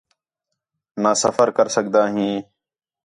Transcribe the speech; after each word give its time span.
نہ 1.01 1.11
سفر 1.23 1.47
کر 1.57 1.67
سڳدا 1.75 2.03
ہیں 2.15 2.35